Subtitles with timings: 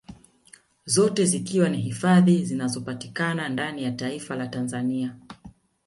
[0.85, 5.15] Zote zikiwa ni hifadhi zinazopatikana ndani ya taifa la Tanzania